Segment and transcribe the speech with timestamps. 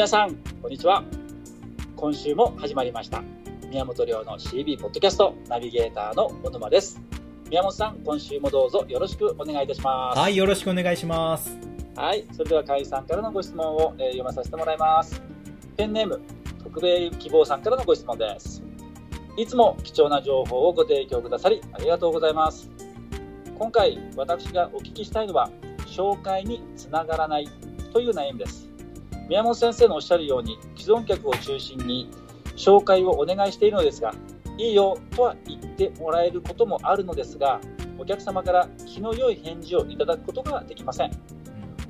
[0.00, 1.04] 皆さんこんにちは。
[1.94, 3.22] 今週も始まりました。
[3.68, 6.98] 宮本亮の CB ポッドキャストナビゲーターの小沼です。
[7.50, 10.18] 宮本さん今週もどうぞよろしくお願いいたします。
[10.18, 11.54] はいよろしくお願いします。
[11.94, 15.22] はいそれでは海さんからのご質問を、えー、読まさせてもらいます。
[15.76, 16.18] ペンネーム
[16.64, 18.62] 特命希望さんからのご質問です。
[19.36, 22.70] いつも貴重な情報をご提供くださりありがとうございます。
[23.58, 25.50] 今回私がお聞きしたいのは
[25.84, 27.48] 紹介につながらない
[27.92, 28.69] という悩みです
[29.30, 32.10] 宮本先生のおっしゃるように既存客を中心に
[32.56, 34.12] 紹介をお願いしているのですが
[34.58, 37.60] いいよとは言ってもらえることもあるのですが
[37.96, 41.12] お客様から気の良い返事をいただくことができません。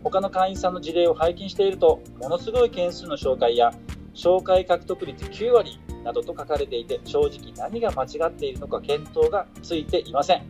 [0.05, 3.73] 他の会員さんの事例を拝見しているとものすごい件数の紹介や
[4.13, 10.43] 紹介獲得率9割などと書かれていて正直何が間違っているのか見当がついていません。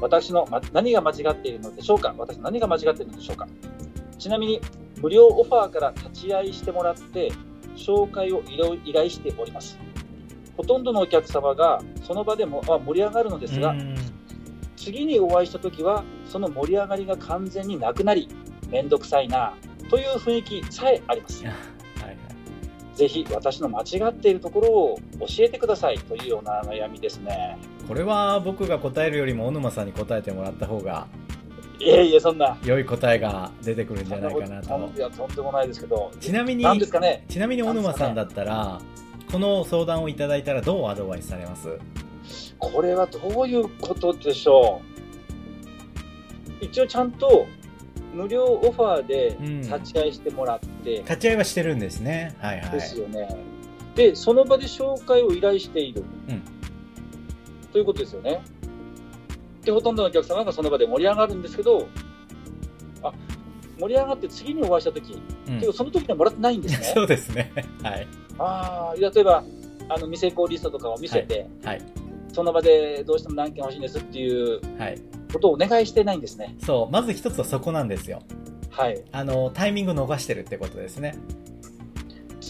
[0.00, 2.14] 私の何が間違っているのでしょうか？
[2.16, 3.48] 私何が間違っているのでしょうか？
[4.16, 4.60] ちなみに
[5.04, 7.30] 無料オファーから立ち会いしてもらって
[7.76, 8.42] 紹介を
[8.86, 9.78] 依頼しております。
[10.56, 13.74] ほとんどのお客様がその場でも盛り上がるのですが
[14.76, 18.30] 次にお会いした時はその盛り上がりが完全になくなり
[18.70, 19.52] 面倒くさいな
[19.90, 21.44] という雰囲気さえあります。
[22.94, 27.58] ぜひ私の間違っているところを教えてくださいというような悩みですね。
[27.86, 31.08] これは僕が答えるよりも小沼さんに答えてもらった方が
[31.78, 32.56] いえいえそんな。
[32.64, 34.92] 良い答えが出てくるんじゃないかなと。
[34.96, 36.12] いやとんでもないですけど。
[36.20, 38.84] ちなみに何ですか、ね、ちなみに小沼さんだったら、ね、
[39.30, 41.78] この相談をいただいたらどうアドバイスされます？
[42.58, 44.80] これはどういうことでしょ
[46.60, 46.64] う。
[46.64, 47.46] 一応ちゃんと
[48.14, 52.36] 無料オファーで立ち会いしてもらって、うん、立ち会いはしてるんですね。
[52.38, 52.70] はいはい。
[52.70, 53.36] ですよね。
[53.94, 56.42] でその場で紹介を依頼している、うん、
[57.72, 58.42] ということですよね
[59.64, 61.88] でほとんどのお客様がその場で盛り上がるんですけど
[63.02, 63.12] あ
[63.78, 66.86] 盛り上がって次にお会いした時、うん、その時にはもらってないんですね。
[66.94, 67.52] そうですね。
[67.82, 68.06] はい。
[68.38, 69.44] ああ例えば
[69.88, 71.82] あの未成功リストとかを見せて、はい、はい、
[72.32, 74.60] その場でどうしても何件欲しいんですっていう
[75.32, 76.92] ことをお願いしてないんですね、そう。
[76.92, 78.22] まず一つはそこなんですよ。
[78.70, 79.02] はい。
[79.12, 81.16] あのタイミング逃してるってことですね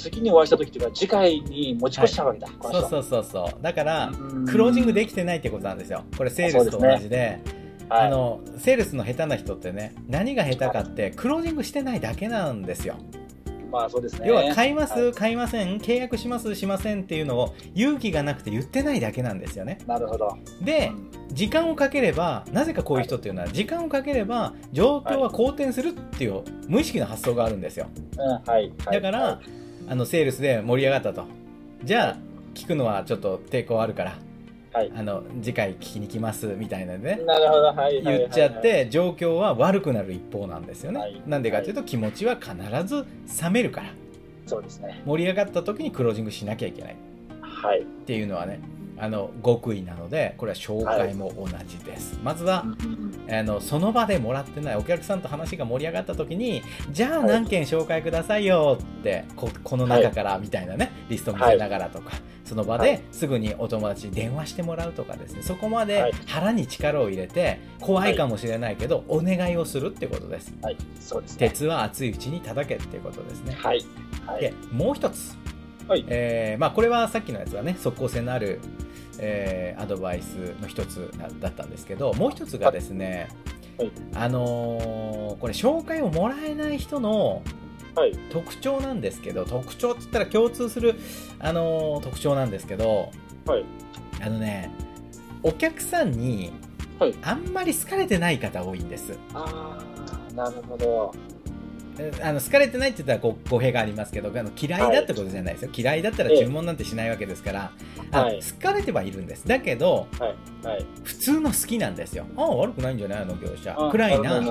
[0.04, 3.62] 次にお会いした時というか次回に持ち越しちゃうわけだ、はい、そうそうそうそう。
[3.62, 4.12] だから
[4.46, 6.04] クロージングできてないってことなんですよ。
[6.16, 7.42] これセールスと同じで、ね
[7.88, 12.96] はい、あのセールスの下手な人ってね何が下手かってクロージングしてないだけなんですよ。
[13.70, 19.78] まあそうですね、要は買います、はい、買いません契約しますしませんっていうのを勇気がなくて言ってないだけなんですよね。
[19.84, 20.38] なるほど。
[20.62, 20.92] で
[21.32, 27.88] 時間をかければなぜかこういう人っていうのは、時間をかければ状況は好転するっていう無意識の発想があるんですよ、
[28.46, 29.40] はい、だから、
[29.86, 31.24] あのセールスで盛り上がったと。
[31.82, 32.16] じゃあ
[32.54, 34.18] 聞くのはちょっと抵抗あるから。
[34.72, 37.20] はい、あの次回聞きに来ますみたいなね。
[37.24, 42.52] なるほど、はい、言っちゃって状況は悪くなる一方なんですよね、はい、なんでかというと気持ちは必
[42.84, 43.06] ず
[43.40, 43.90] 冷めるから。
[44.46, 45.00] そうですね。
[45.06, 46.96] 盛り上がった時にクロージングしなきゃいけない、
[47.40, 48.58] はい、っていうのはね
[48.96, 52.64] あの極意なのでこれは紹介も同じです、はい、まずは、
[53.28, 62.12] あのその場でもらってないお客さんと話が盛り上がった時にじゃあ何件紹介くださいよってここの中からみたいなね、リスト見せながらとか、
[62.44, 65.42] その場ですぐにお友達に電話してもらうとかですね。
[65.42, 73.84] そこまで腹に力を入れて怖いかもしれないけど、お願いをするってことです、はい、そうです、ね、鉄は熱いうちに叩けっていうことですね、はい、
[74.26, 75.36] はい、でもう一つ。
[75.86, 78.60] はい、えー、まあ、これはさっきのやつはね即効性のある、
[79.18, 81.10] えー、アドバイスの一つ
[81.40, 83.28] だったんですけどもう一つがですね、
[83.78, 87.42] はい、あのー、これ紹介をもらえない人の
[88.30, 90.96] 特徴なんですけど、特徴って言ったら共通する、
[91.38, 93.10] あのー、特徴なんですけど、
[93.46, 93.64] はい、
[94.20, 94.70] あのね
[95.42, 96.52] お客さんに
[97.22, 99.16] あんまり好かれてない方多いんです。
[99.32, 99.78] あ
[100.34, 101.14] なるほど
[102.22, 107.72] あの好かれてないって言ったら語弊がありますけどあの嫌いだってことじゃないですよ、はい、嫌いだったら注文なんてしないわけですから、
[108.10, 109.46] はい、好かれてはいるんです。
[109.46, 110.66] だけど、はい。
[110.66, 112.26] はい、普通の好きなんですよ。
[112.36, 113.22] ああ悪くないんじゃない？
[113.22, 113.76] あの業者。
[113.90, 114.42] くらいな。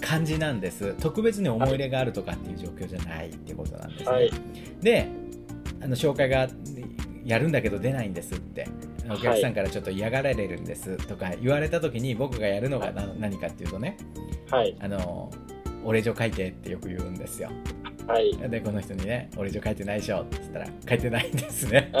[0.00, 0.94] 感じなんです。
[0.98, 4.32] 特別に思い入れがあるとかっていう状況じゃないってことなんですね、はい、
[4.80, 5.08] で
[5.82, 6.48] あの紹介が
[7.22, 8.66] やるんだけど出ないんですって。
[9.10, 13.96] お客さんからちょっと嫌がられるんですとか言われた時に僕がやるのが何かっていうとね、
[14.50, 15.32] はい、あの
[15.84, 17.50] お礼状書いてってよく言うんですよ。
[18.06, 21.92] はい、でこの人にね「お礼状書いてないでしょ」って言ったら「書いてないんですね」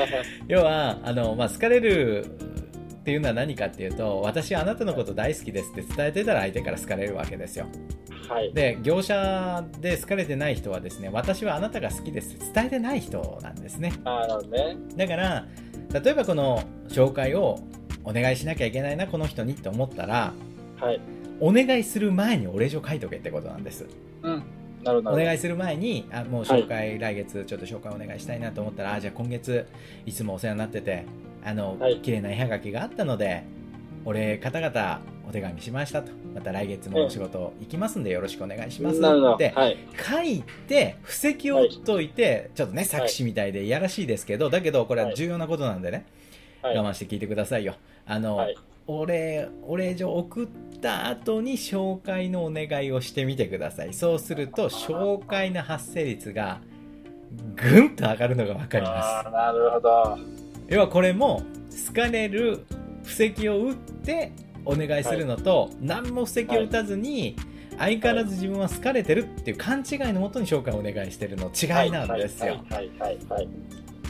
[0.48, 7.66] 要はあの、まあ、好かれるっていうのは何かっていうと私はあなたのこと大好きですって伝えてたら相手から好かれるわけですよ。
[8.28, 13.92] はい、で業者で好かれてない人はですね私はあなたが好きですって伝えてない人なんですね。
[14.04, 15.46] あねだから
[16.02, 17.58] 例えばこの紹介を
[18.04, 20.34] お願いしなきゃいけないなこの人にって思ったら、
[20.78, 21.00] はい、
[21.40, 23.86] お願いする前にお礼状書いとけってことなんです。
[24.22, 24.42] うん。
[24.84, 29.66] お願いする前にあもう紹介、はい、来月ちょっと紹介お願いしたいなと思ったらあじゃあ今月
[30.06, 31.04] いつもお世話になってて
[31.44, 33.42] あの、はい、綺麗な絵はがきがあったので
[34.04, 36.10] お礼方々お手紙しましたと。
[36.34, 38.98] また来月もお仕事行きますんでよろしくお願いします。
[38.98, 39.54] って
[40.08, 42.08] 書いて布石を打っとい。
[42.08, 46.06] て、ちょっとね作詞みたいでいやらしいですけどだけどこれは重要なことなんでね、
[46.62, 47.74] 我慢して聞いてくださいよ。
[48.06, 48.46] あの、
[48.90, 50.48] お礼お礼状送っ
[50.80, 53.92] た後に紹介のお願いをしてみてください。
[53.92, 56.60] そうすると紹介の発生率が
[57.54, 59.30] ぐんと上がるのが分かります。
[59.30, 60.18] なるほど。
[60.68, 61.42] 要はこれも
[61.86, 62.64] 好かれる
[63.04, 64.32] 布石を打って
[64.64, 67.36] お願いするのと、はい、何も布石を打たずに、
[67.78, 72.64] 相変わらず自分は好かれてるっていう勘違いのもとに紹介をお願いしてるの違いなんですよ。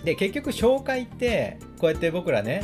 [0.05, 2.63] で結局紹介ってこうやって僕らね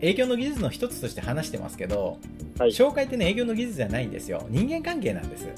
[0.00, 2.18] 営業の技術の一つとして話してますけど、
[2.58, 4.46] はい、紹介ってね営業の技術じゃないんですよ。
[4.48, 5.48] 人間関係なんです。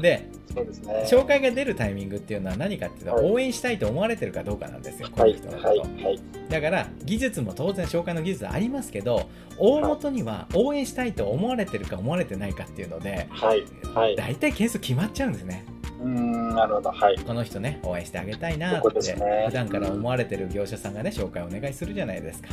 [0.00, 13.64] でそうですね、紹介が出るタイミングっていうのは何かっていうと、はい、応援したいと思われてるかどうかなんですよ、この人のこと、はいはい、だから技術も当然紹介の技術ありますけど大元には応援したいと思われてるか思われてないかっていうので、はい
[13.94, 15.64] はい、大体件数決まっちゃうんですね。
[16.04, 22.48] うんなるほど、はい、この人ね応援してあげたいなって、ね、普段から思われてる業者さんがね紹介お願いするじゃないですか、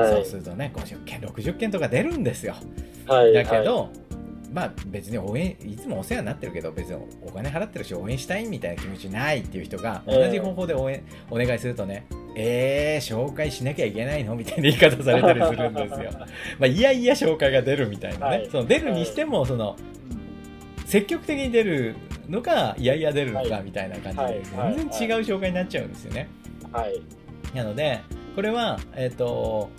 [0.00, 2.56] はい、そうするとね50件60件とか出るんですよ、
[3.06, 3.90] はい、だけど、はい。
[4.52, 12.06] まあ別に応援いつもお世話になってるけど別にお金払ってるし応援したいみたいな気持ちないっていう人が同じ方法で応援、お願いするとね
[12.40, 16.10] えー、紹介しなきゃいけないのみたいな言い方されたりするんですよ。
[16.58, 18.36] まあ、いやいや紹介が出るみたいなね。
[18.38, 19.76] はい、その出るにしても、その、
[20.86, 21.96] 積極的に出る
[22.28, 24.42] のか、いやいや出るのかみたいな感じで、
[24.74, 26.28] 全然違う紹介になっちゃうんですよね。
[26.72, 27.00] はい。
[27.54, 28.00] なので、
[28.34, 29.70] これは、えっ、ー、と、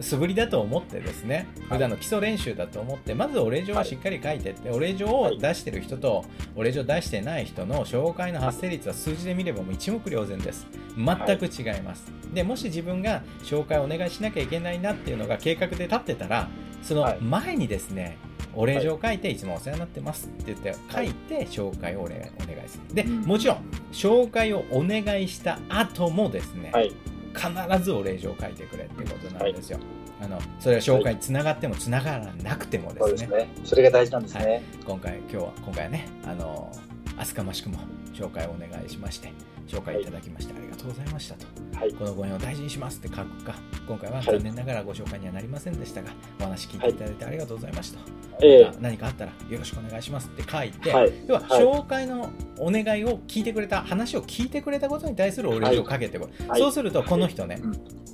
[0.00, 6.24] 素振りだと思ってですね普段の基礎練習だと思ってまずお礼状をしっかり書いてって、お礼状を出してる人と
[6.56, 10.66] お礼状出してない人の紹介の発生率は数字で見ればもう一目瞭然です。
[10.96, 16.48] 全く違います、でもし自分が紹介をお願いしなきゃいけないなっていうのが計画で立ってたら
[16.82, 18.18] その前にですね、
[18.54, 22.20] お礼状を書いて、いつもお世話になってますって言って書いて紹介をお願い
[22.68, 22.94] する。
[22.94, 23.58] で、もちろん、
[23.92, 26.92] 紹介をお願いした後もですね、はい、
[27.34, 29.78] 必ずお礼状を書いてくれってことなんですよ。
[30.20, 33.28] はい、あのそれは紹介につながってもつながらなくてもですね。
[33.28, 34.44] そねそれが大事なんですね。
[34.44, 36.72] はい、今回今日は今回はねあの
[37.16, 37.78] あすかましくも
[38.12, 39.32] 紹介をお願いしまして
[39.68, 41.46] 紹介いただきまして、ありがとうございましたと、
[41.78, 43.54] はい、このご縁を大事にしますって書くか
[43.86, 46.10] 今回は残念ながらご紹介にはなりませんでしたが、
[46.40, 57.62] お話聞いていただいてありがとうございました、はい、何かあったらよろしくお願いしますって書いて、はい、要は紹介のお願いを聞いてくれた話を聞いてくれたことに対するお礼をかけてこる、そうするとこの人ね、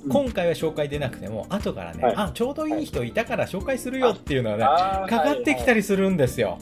[0.07, 4.63] 今回は紹介出なくても後からね、あちょうどいい人いたから紹介するよっていうのはね
[5.09, 6.59] かかってきたりするんですよ、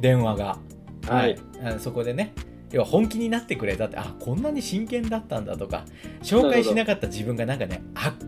[0.00, 0.58] 電話が。
[1.06, 1.38] はい、
[1.78, 2.32] そこでね。
[2.72, 5.84] 要は本気になってくれたってあこんなに真剣だったんだとか
[6.22, 7.84] 紹介しなかった自分がなんかね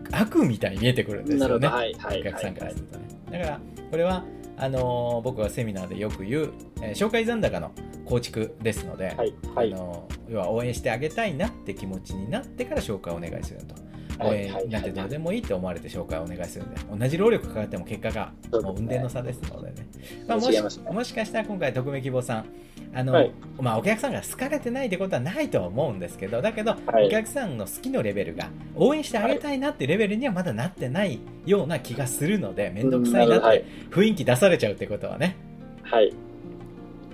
[0.09, 3.59] 悪みたいに見えてくるんですよね、はいはい、お客さんからするとね、だから
[3.91, 4.23] これは
[4.57, 7.71] あのー、僕がセミナーでよく言う、えー、紹介残高の
[8.05, 13.75] 構築ですので、はいはい、あのー、要は応援してあげたいなって気持ちになってから紹介をお願いすると。
[14.19, 16.77] 応援なんてどうでもいいって思われて紹介をお願いするんで。
[16.97, 19.87] 同じ労力かかっても結果がもう運転の差ですのでね、
[20.27, 22.45] まあ、もしもしかしたら今回匿名希望さん
[22.93, 35.35] あの、はい、まあ、お客さんが好かれてないってことはないとは思うんですけどだけど、はい、お客さんの好きのレベルが応援してあげたいなってレベルにはまだなってないような気がするので面倒くさいなって雰囲気出されちゃうってことはね、
[35.83, 36.13] はい、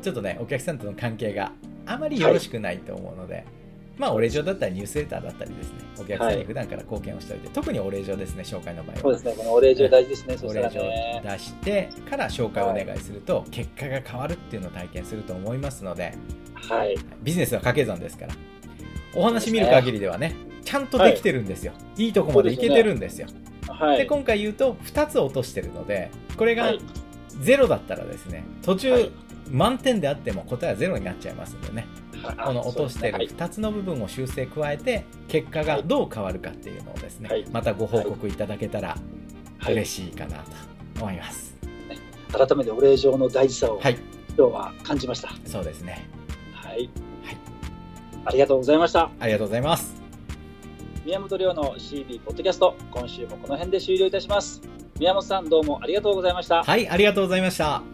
[0.02, 1.52] ちょっとねお客さんとの関係が
[1.86, 3.46] あまりよろしくないと思うので、
[3.98, 9.02] まあ、お礼状だったりニュースレターだったりですね、お客さんに普段から貢献をしておいて、はい、特にお礼状ですね、紹介の場合は。
[9.02, 16.14] そうですね、このお礼状大事ですね、お礼状出してから紹介をお願いすると、結果が変わるっていうのを体験すると思いますので、
[16.56, 18.34] はい、ビジネスは掛け算ですから、
[19.16, 20.36] お話見る限りではね、
[20.66, 21.74] ちゃんとできてるんですよ。
[21.74, 23.28] はい、いいとこまでいけてるんですよ。
[23.68, 26.74] はい、で今回言うと、2つ落としてるので、これが
[27.42, 29.12] 0だったらですね、途中、
[29.54, 31.88] 満点であっても答えは0になっちゃいますんでね。
[32.24, 38.98] この落としてる2つの部分を修正加えて結果がどう変わるかっていうのをですね、またご報告いただけたら
[39.70, 40.52] 嬉しいかなと
[41.02, 41.56] 思います、
[42.32, 43.98] 改めてお礼状の大事さを、はい、
[44.38, 45.30] 今日は感じました。
[45.46, 46.08] そうですね。
[46.54, 46.90] はい、
[47.24, 47.38] はい、
[48.26, 49.12] ありがとうございました。
[49.20, 50.02] ありがとうございます。
[51.06, 54.62] 宮本亮の CB ポッドキャスト今週もこの辺で終了いたします。
[54.98, 56.64] 宮本さんどうもありがとうございました。
[56.64, 57.93] はいありがとうございました